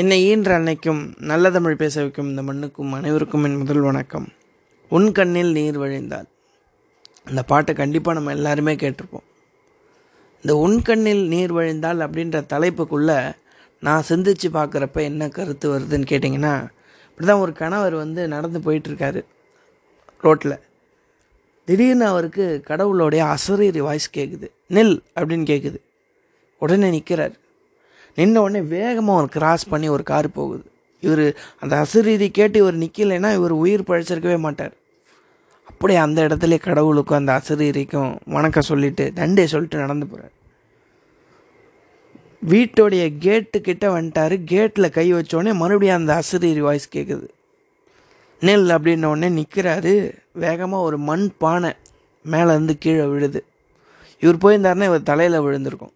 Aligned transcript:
என்னை 0.00 0.16
ஈன்ற 0.30 0.50
அன்னைக்கும் 0.58 1.00
நல்ல 1.30 1.50
தமிழ் 1.50 1.78
பேச 1.82 1.94
வைக்கும் 2.00 2.26
இந்த 2.30 2.42
மண்ணுக்கும் 2.42 2.90
அனைவருக்கும் 2.92 3.44
என் 3.44 3.56
முதல் 3.56 3.80
வணக்கம். 3.80 4.26
உன் 4.90 5.06
கண்ணில் 5.12 5.52
நீர் 5.52 5.78
வழிந்தால். 5.78 6.26
இந்த 7.26 7.42
பாட்டை 7.42 7.74
கண்டிப்பாக 7.74 8.16
நம்ம 8.18 8.32
எல்லாருமே 8.32 8.74
கேட்டிருப்போம். 8.82 9.24
இந்த 10.44 10.56
உன் 10.56 10.76
கண்ணில் 10.82 11.22
நீர் 11.28 11.52
வழிந்தால் 11.52 12.00
அப்படின்ற 12.06 12.42
தலைப்புக்குள்ளே 12.52 13.18
நான் 13.82 14.06
சிந்திச்சு 14.08 14.50
பார்க்குறப்ப 14.58 15.02
என்ன 15.02 15.28
கருத்து 15.28 15.70
வருதுன்னு 15.74 16.10
கேட்டிங்கன்னா 16.12 16.54
இப்படி 17.10 17.26
தான் 17.26 17.42
ஒரு 17.46 17.54
கணவர் 17.62 17.94
வந்து 17.94 18.28
நடந்து 18.28 18.60
போயிட்டுருக்காரு 18.60 19.22
ரோட்டில் 20.24 20.56
திடீர்னு 21.68 22.06
அவருக்கு 22.06 22.62
கடவுளோடைய 22.68 23.24
அசரீரி 23.34 23.78
வாய்ஸ் 23.78 24.10
கேட்குது 24.18 24.48
நெல் 24.66 24.96
அப்படின்னு 25.16 25.48
கேட்குது 25.52 25.80
உடனே 26.62 26.90
நிற்கிறார் 26.90 27.36
நின்ன 28.16 28.42
உடனே 28.44 28.60
வேகமாக 28.76 29.20
ஒரு 29.20 29.28
கிராஸ் 29.36 29.70
பண்ணி 29.72 29.88
ஒரு 29.96 30.04
கார் 30.12 30.28
போகுது. 30.38 30.64
இவர் 31.06 31.26
அந்த 31.62 31.74
அசரீரி 31.82 32.28
கேட்டு 32.38 32.58
இவர் 32.62 32.82
நிற்கலைன்னா 32.84 33.30
இவர் 33.38 33.54
உயிர் 33.62 33.88
பழிச்சிருக்கவே 33.88 34.38
மாட்டார். 34.46 34.74
அப்படியே 35.70 35.98
அந்த 36.04 36.18
இடத்துல 36.26 36.58
கடவுளுக்கும் 36.66 37.20
அந்த 37.20 37.32
அசரீரிக்கும் 37.40 38.10
வணக்கம் 38.36 38.68
சொல்லிட்டு 38.70 39.04
நன்றி 39.20 39.46
சொல்லிட்டு 39.52 39.82
நடந்து 39.84 40.06
போகிறார் 40.06 40.34
வீட்டோடைய 42.52 43.04
கேட்டு 43.18 43.58
கிட்ட 43.60 43.84
வந்துட்டாரு. 43.94 44.36
கேட்டில் 44.52 44.94
கை 44.96 45.06
வச்சோடனே 45.14 45.52
மறுபடியும் 45.62 45.98
அந்த 46.00 46.12
அசரீரி 46.20 46.62
வாய்ஸ் 46.66 46.94
கேட்குது 46.96 47.26
நெல் 48.46 48.68
அப்படின்ன 48.76 49.10
உடனே 49.12 49.28
நிற்கிறாரு 49.38 49.92
வேகமாக 50.44 50.86
ஒரு 50.88 50.98
மண் 51.08 51.26
பானை 51.42 51.72
மேலேருந்து 52.24 52.74
கீழே 52.78 53.04
விழுது. 53.12 53.40
இவர் 54.22 54.42
போயிருந்தாருன்னா 54.44 54.88
இவர் 54.90 55.08
தலையில் 55.10 55.44
விழுந்திருக்கும். 55.46 55.94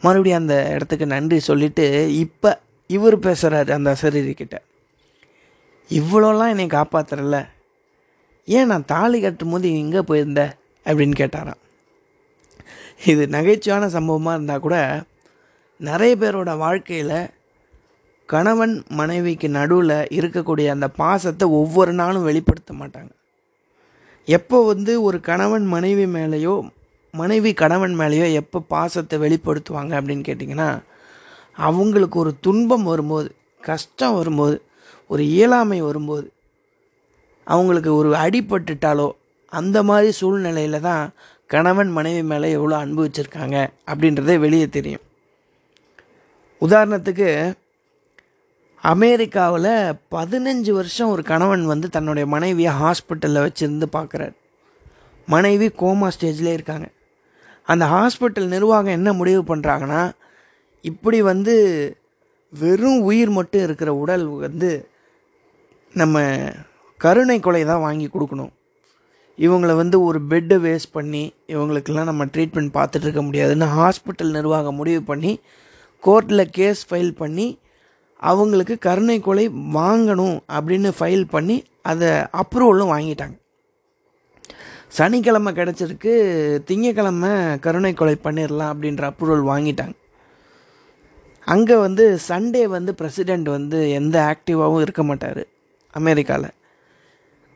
மறுபடியும் 0.00 0.38
அந்த 0.38 0.70
இடத்துக்கு 0.70 1.06
நன்றி 1.06 1.38
சொல்லிவிட்டு 1.38 2.16
இப்போ 2.18 2.60
இவர் 2.86 3.18
பேசுகிறாரு 3.18 3.70
அந்த 3.70 3.96
அசரீரிக்கிட்ட 4.00 4.56
இவ்வளோலாம் 5.88 6.48
என்னை 6.48 6.66
காப்பாத்துறல 6.66 7.48
ஏன் 8.46 8.66
நான் 8.66 8.84
தாலி 8.84 9.20
கட்டும் 9.20 9.50
போது 9.50 9.78
எங்கே 9.78 10.02
போயிருந்த? 10.02 10.56
அப்படின்னு 10.84 11.14
கேட்டாராம். 11.18 11.60
இது 13.04 13.26
நகைச்சுவான 13.26 13.86
சம்பவமாக 13.86 14.34
இருந்தால் 14.34 14.60
கூட 14.60 15.02
நிறைய 15.78 16.16
பேரோட 16.16 16.56
வாழ்க்கையில் 16.56 17.30
கணவன் 18.26 18.84
மனைவிக்கு 18.88 19.48
நடுவில் 19.48 19.88
இருக்கக்கூடிய 19.88 20.68
அந்த 20.68 20.88
பாசத்தை 20.88 21.48
ஒவ்வொரு 21.48 21.92
நாளும் 21.92 22.22
வெளிப்படுத்த 22.22 22.74
மாட்டாங்க. 22.74 23.10
எப்போ 24.24 24.66
வந்து 24.66 25.02
ஒரு 25.02 25.20
கணவன் 25.20 25.66
மனைவி 25.66 26.04
மேலேயோ 26.04 26.68
மனைவி 27.14 27.54
கணவன் 27.54 27.98
மேலேயோ 27.98 28.32
எப்போ 28.32 28.60
பாசத்தை 28.60 29.18
வெளிப்படுத்துவாங்க 29.18 29.92
அப்படின்னு 29.98 30.24
கேட்டிங்கன்னா 30.28 30.82
அவங்களுக்கு 31.54 32.18
ஒரு 32.18 32.34
துன்பம் 32.40 32.82
வரும்போது 32.82 33.34
கஷ்டம் 33.60 34.14
வரும்போது 34.14 34.62
ஒரு 35.06 35.24
இயலாமை 35.26 35.80
வரும்போது 35.80 36.32
அவங்களுக்கு 37.44 37.94
ஒரு 37.94 38.14
அடிபட்டுட்டாலோ 38.14 39.10
அந்த 39.52 39.82
மாதிரி 39.82 40.12
சூழ்நிலையில் 40.12 40.80
தான் 40.80 41.12
கணவன் 41.46 41.90
மனைவி 41.92 42.22
மேலே 42.22 42.50
எவ்வளோ 42.50 42.76
அன்பு 42.76 43.06
வச்சுருக்காங்க 43.06 43.68
அப்படின்றதே 43.86 44.38
வெளியே 44.38 44.68
தெரியும். 44.68 45.04
உதாரணத்துக்கு 46.62 47.54
அமெரிக்காவில் 48.82 49.96
பதினஞ்சு 50.10 50.70
வருஷம் 50.70 51.08
ஒரு 51.08 51.22
கணவன் 51.22 51.64
வந்து 51.66 51.88
தன்னுடைய 51.88 52.26
மனைவியை 52.28 52.72
ஹாஸ்பிட்டலில் 52.72 53.44
வச்சுருந்து 53.46 53.86
பார்க்குறாரு 53.96 54.36
மனைவி 55.26 55.66
கோமா 55.66 56.08
ஸ்டேஜ்லேயே 56.20 56.56
இருக்காங்க. 56.58 56.92
அந்த 57.68 57.84
ஹாஸ்பிட்டல் 57.94 58.52
நிர்வாகம் 58.54 58.96
என்ன 58.98 59.12
முடிவு 59.20 59.42
பண்ணுறாங்கன்னா 59.50 60.02
இப்படி 60.84 61.18
வந்து 61.30 61.54
வெறும் 62.52 63.00
உயிர் 63.08 63.32
மட்டும் 63.38 63.64
இருக்கிற 63.66 63.90
உடல் 64.02 64.24
வந்து 64.46 64.70
நம்ம 65.94 66.22
கருணை 67.00 67.36
கொலை 67.40 67.60
தான் 67.64 67.84
வாங்கி 67.86 68.06
கொடுக்கணும். 68.12 68.52
இவங்கள 69.38 69.72
வந்து 69.80 69.96
ஒரு 70.04 70.18
பெட்டை 70.30 70.56
வேஸ்ட் 70.64 70.94
பண்ணி 70.96 71.22
இவங்களுக்கெல்லாம் 71.54 72.10
நம்ம 72.10 72.24
ட்ரீட்மெண்ட் 72.34 72.72
பார்த்துட்டு 72.76 73.06
இருக்க 73.06 73.22
முடியாதுன்னு 73.22 73.66
ஹாஸ்பிட்டல் 73.78 74.32
நிர்வாகம் 74.38 74.78
முடிவு 74.80 75.02
பண்ணி 75.10 75.32
கோர்ட்டில் 76.02 76.50
கேஸ் 76.58 76.82
ஃபைல் 76.88 77.12
பண்ணி 77.20 77.46
அவங்களுக்கு 78.30 78.74
கருணை 78.86 79.18
கொலை 79.20 79.44
வாங்கணும் 79.78 80.38
அப்படின்னு 80.56 80.90
ஃபைல் 80.98 81.26
பண்ணி 81.34 81.56
அதை 81.90 82.08
அப்ரூவலும் 82.40 82.92
வாங்கிட்டாங்க. 82.94 83.36
சனிக்கிழமை 84.92 85.50
கிடச்சிருக்கு 85.52 86.12
திங்கக்கிழமை 86.68 87.32
கருணை 87.60 87.94
கொலை 87.94 88.16
பண்ணிடலாம் 88.24 88.72
அப்படின்ற 88.72 89.02
அப்ரூவல் 89.10 89.44
வாங்கிட்டாங்க. 89.52 89.96
அங்கே 91.46 91.76
வந்து 91.76 92.04
சண்டே 92.28 92.62
வந்து 92.66 92.94
பிரசிடெண்ட் 93.00 93.48
வந்து 93.48 93.78
எந்த 93.90 94.16
ஆக்டிவாகவும் 94.32 94.80
இருக்க 94.80 95.02
மாட்டார் 95.02 95.42
அமெரிக்காவில் 95.94 96.54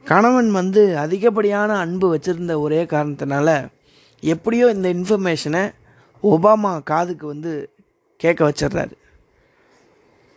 கணவன் 0.06 0.50
வந்து 0.50 0.82
அதிகப்படியான 0.96 1.76
அன்பு 1.78 2.06
வச்சுருந்த 2.14 2.60
ஒரே 2.60 2.80
காரணத்தினால 2.84 3.48
எப்படியோ 4.22 4.66
இந்த 4.70 4.88
இன்ஃபர்மேஷனை 4.92 5.62
ஒபாமா 6.22 6.72
காதுக்கு 6.82 7.26
வந்து 7.26 7.52
கேட்க 8.20 8.40
வச்சிடுறாரு 8.48 8.94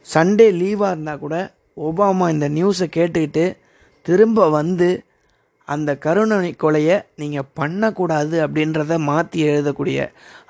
சண்டே 0.08 0.48
லீவாக 0.52 0.92
இருந்தால் 0.92 1.20
கூட 1.20 1.36
ஒபாமா 1.78 2.26
இந்த 2.30 2.48
நியூஸை 2.50 2.88
கேட்டுக்கிட்டு 2.98 3.46
திரும்ப 4.06 4.50
வந்து 4.50 4.90
அந்த 5.68 5.92
கருணை 6.06 6.52
கொலையை 6.64 6.98
நீங்கள் 7.22 7.50
பண்ணக்கூடாது 7.54 8.36
அப்படின்றத 8.46 8.98
மாற்றி 9.10 9.40
எழுதக்கூடிய 9.44 10.00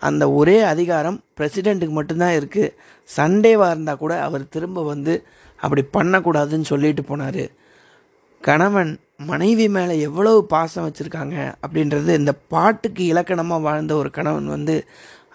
அந்த 0.08 0.24
ஒரே 0.32 0.58
அதிகாரம் 0.62 1.20
பிரசிடெண்ட்டுக்கு 1.38 1.96
மட்டும்தான் 2.00 2.38
இருக்குது 2.40 2.74
சண்டேவாக 3.10 3.70
இருந்தால் 3.70 4.02
கூட 4.04 4.14
அவர் 4.22 4.52
திரும்ப 4.56 4.84
வந்து 4.84 5.14
அப்படி 5.56 5.84
பண்ணக்கூடாதுன்னு 5.98 6.72
சொல்லிட்டு 6.72 7.04
போனார். 7.10 7.44
கணவன் 8.42 8.92
மனைவி 9.30 9.68
மேலே 9.76 9.94
எவ்வளவு 10.00 10.40
பாசம் 10.46 10.86
வச்சுருக்காங்க 10.88 11.36
அப்படின்றது 11.66 12.12
இந்த 12.22 12.34
பாட்டுக்கு 12.54 13.04
இலக்கணமாக 13.12 13.66
வாழ்ந்த 13.68 13.96
ஒரு 13.96 14.10
கணவன் 14.18 14.48
வந்து 14.48 14.76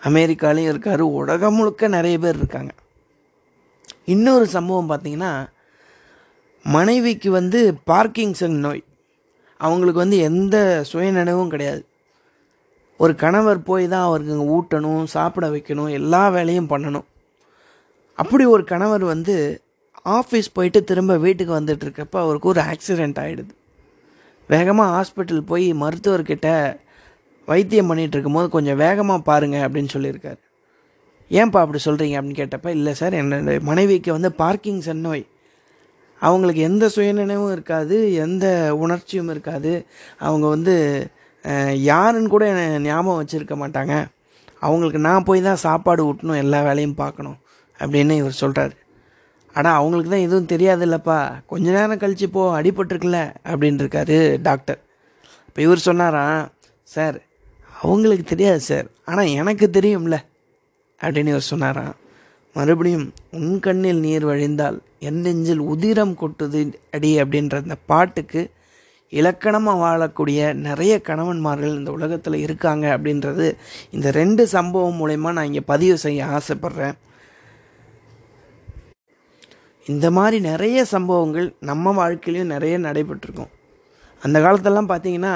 அமெரிக்காலையும் 0.09 0.71
இருக்கார். 0.73 1.01
உலகம் 1.21 1.55
முழுக்க 1.55 1.89
நிறைய 1.89 2.19
பேர் 2.19 2.37
இருக்காங்க. 2.37 2.73
இன்னொரு 4.05 4.47
சம்பவம் 4.57 4.91
பார்த்திங்கன்னா 4.91 5.33
மனைவிக்கு 6.65 7.31
வந்து 7.31 7.61
பார்க்கிங்சன் 7.91 8.59
நோய். 8.67 8.85
அவங்களுக்கு 9.61 10.05
வந்து 10.05 10.19
எந்த 10.31 10.57
சுயநினைவும் 10.91 11.53
கிடையாது. 11.55 11.83
ஒரு 13.01 13.13
கணவர் 13.23 13.61
போய் 13.69 13.85
தான் 13.93 14.07
அவருக்கு 14.09 14.35
ஊட்டணும் 14.57 15.05
சாப்பிட 15.15 15.47
வைக்கணும் 15.55 15.91
எல்லா 15.99 16.23
வேலையும் 16.37 16.71
பண்ணணும். 16.73 17.07
அப்படி 18.19 18.45
ஒரு 18.55 18.65
கணவர் 18.73 19.05
வந்து 19.15 19.35
ஆஃபீஸ் 20.19 20.55
போயிட்டு 20.57 20.81
திரும்ப 20.91 21.17
வீட்டுக்கு 21.25 21.53
வந்துட்டுருக்கப்ப 21.61 22.17
அவருக்கு 22.25 22.51
ஒரு 22.53 22.61
ஆக்சிடெண்ட் 22.73 23.19
ஆகிடுது 23.23 23.53
வேகமாக 24.51 24.95
ஹாஸ்பிட்டல் 24.97 25.43
போய் 25.51 25.67
மருத்துவர்கிட்ட 25.83 26.49
வைத்தியம் 27.49 27.89
பண்ணிகிட்டு 27.91 28.17
இருக்கும்போது 28.17 28.49
கொஞ்சம் 28.55 28.81
வேகமாக 28.85 29.27
பாருங்கள் 29.29 29.65
அப்படின்னு 29.67 29.93
சொல்லியிருக்காரு. 29.95 30.41
ஏன்ப்பா 31.31 31.59
அப்படி 31.65 31.81
சொல்கிறீங்க 31.85 32.17
அப்படின்னு 32.19 32.41
கேட்டப்ப 32.43 32.69
இல்லை 32.79 32.93
சார் 33.01 33.15
என்னோட 33.21 33.61
மனைவிக்கு 33.69 34.11
வந்து 34.17 34.31
பார்க்கிங்சன் 34.39 35.05
நோய் 35.09 35.25
அவங்களுக்கு 36.27 36.63
எந்த 36.69 36.85
சுயநினைவும் 36.95 37.53
இருக்காது 37.57 37.97
எந்த 38.25 38.47
உணர்ச்சியும் 38.85 39.31
இருக்காது. 39.35 39.73
அவங்க 40.27 40.47
வந்து 40.55 40.75
யாருன்னு 41.91 42.33
கூட 42.35 42.45
ஞாபகம் 42.89 43.21
வச்சுருக்க 43.21 43.55
மாட்டாங்க. 43.63 43.95
அவங்களுக்கு 44.67 45.01
நான் 45.09 45.27
போய் 45.29 45.47
தான் 45.49 45.65
சாப்பாடு 45.67 46.03
ஊட்டணும் 46.11 46.43
எல்லா 46.45 46.59
வேலையும் 46.69 47.01
பார்க்கணும் 47.03 47.39
அப்படின்னு 47.81 48.15
இவர் 48.23 48.41
சொல்கிறாரு 48.43 48.75
ஆனால் 49.59 49.79
அவங்களுக்கு 49.79 50.11
தான் 50.15 50.27
எதுவும் 50.27 50.51
தெரியாது 50.53 50.83
இல்லைப்பா 50.87 51.17
கொஞ்ச 51.51 51.67
நேரம் 51.77 52.03
கழிச்சு 52.03 52.27
போ 52.35 52.43
அடிபட்டிருக்குல்ல 52.59 53.21
அப்படின்னு 53.51 53.83
இருக்காரு 53.85 54.17
டாக்டர். 54.49 54.81
இப்போ 55.49 55.61
இவர் 55.67 55.87
சொன்னாராம் 55.89 56.43
சார் 56.95 57.17
அவங்களுக்கு 57.85 58.25
தெரியாது 58.33 58.63
சார். 58.69 58.87
ஆனால் 59.11 59.33
எனக்கு 59.41 59.67
தெரியும்ல. 59.79 60.17
அப்படின்னு 61.01 61.33
இவர் 61.35 61.51
சொன்னாராம். 61.53 61.95
மறுபடியும் 62.57 63.05
உன் 63.39 63.59
கண்ணில் 63.65 64.01
நீர் 64.07 64.25
வழிந்தால் 64.31 64.79
என் 65.09 65.21
நெஞ்சில் 65.25 65.63
உதிரம் 65.73 66.15
கொட்டுது 66.21 66.61
அடி 66.97 67.11
அப்படின்ற 67.23 67.57
அந்த 67.65 67.77
பாட்டுக்கு 67.91 68.41
இலக்கணமாக 69.19 69.81
வாழக்கூடிய 69.85 70.41
நிறைய 70.67 70.95
கணவன்மார்கள் 71.09 71.77
இந்த 71.79 71.91
உலகத்தில் 71.99 72.37
இருக்காங்க 72.47 72.87
அப்படின்றது 72.97 73.47
இந்த 73.91 74.09
ரெண்டு 74.21 74.43
சம்பவம் 74.57 74.99
மூலயமா 75.01 75.31
நான் 75.37 75.49
இங்கே 75.51 75.65
பதிவு 75.73 75.97
செய்ய 76.05 76.27
ஆசைப்பட்றேன். 76.39 76.97
இந்த 79.87 80.07
மாதிரி 80.19 80.39
நிறைய 80.51 80.79
சம்பவங்கள் 80.95 81.49
நம்ம 81.71 81.93
வாழ்க்கையிலையும் 82.01 82.53
நிறைய 82.55 82.75
நடைபெற்றிருக்கும். 82.87 83.53
அந்த 84.23 84.37
காலத்தெல்லாம் 84.41 84.91
பார்த்தீங்கன்னா 84.93 85.35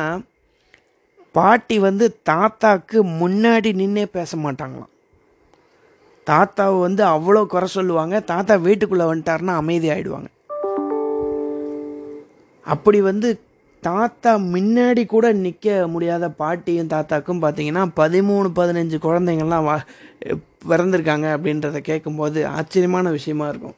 பாட்டி 1.39 1.77
வந்து 1.89 2.07
தாத்தாக்கு 2.31 2.99
முன்னாடி 3.23 3.71
நின்னே 3.81 4.05
பேச 4.17 4.37
மாட்டாங்களாம். 4.37 4.94
தாத்தாவை 6.31 6.81
வந்து 6.81 7.03
அவ்வளோ 7.05 7.47
குறை 7.47 7.69
சொல்லுவாங்க. 7.69 8.21
தாத்தா 8.21 8.55
வீட்டுக்குள்ளே 8.57 9.05
வந்துட்டாருன்னா 9.05 9.55
அமைதி 9.63 9.89
ஆகிடுவாங்க 9.91 10.29
அப்படி 12.67 13.01
வந்து 13.01 13.29
தாத்தா 13.83 14.39
முன்னாடி 14.39 15.07
கூட 15.07 15.33
நிற்க 15.33 15.89
முடியாத 15.89 16.29
பாட்டியும் 16.29 16.93
தாத்தாக்கும் 16.93 17.43
பார்த்தீங்கன்னா 17.43 17.83
பதிமூணு 17.97 18.49
பதினஞ்சு 18.59 18.99
குழந்தைங்கள்லாம் 19.07 19.65
வா 19.65 19.75
பிறந்திருக்காங்க 20.69 21.27
அப்படின்றத 21.37 21.81
கேட்கும்போது 21.81 22.47
ஆச்சரியமான 22.47 23.11
விஷயமா 23.11 23.49
இருக்கும். 23.49 23.77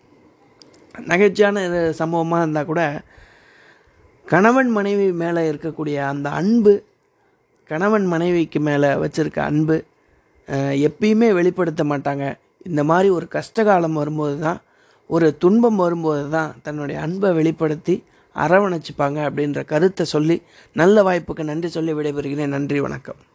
நகைச்சியான 1.06 1.64
இது 1.66 1.80
சம்பவமாக 1.94 2.42
இருந்தால் 2.42 2.70
கூட 2.70 3.02
கணவன் 4.26 4.70
மனைவி 4.70 5.12
மேலே 5.12 5.50
இருக்கக்கூடிய 5.50 5.96
அந்த 6.12 6.28
அன்பு 6.30 6.84
கணவன் 7.70 8.06
மனைவிக்கு 8.06 8.60
மேலே 8.60 8.88
வச்சுருக்க 9.02 9.38
அன்பு 9.38 9.84
எப்பயுமே 10.88 11.28
வெளிப்படுத்த 11.32 11.84
மாட்டாங்க. 11.84 12.24
இந்த 12.62 12.84
மாதிரி 12.84 13.08
ஒரு 13.10 13.26
கஷ்டகாலம் 13.30 13.98
வரும்போது 14.00 14.36
தான் 14.40 14.60
ஒரு 15.06 15.26
துன்பம் 15.38 15.76
வரும்போது 15.76 16.30
தான் 16.30 16.54
தன்னுடைய 16.62 17.00
அன்பை 17.00 17.30
வெளிப்படுத்தி 17.32 17.94
அரவணைச்சிப்பாங்க 18.36 19.18
அப்படின்ற 19.28 19.60
கருத்தை 19.64 20.04
சொல்லி 20.14 20.42
நல்ல 20.72 21.02
வாய்ப்புக்கு 21.02 21.44
நன்றி 21.44 21.68
சொல்லி 21.68 21.92
விடைபெறுகிறேன். 21.92 22.54
நன்றி 22.56 22.80
வணக்கம். 22.80 23.20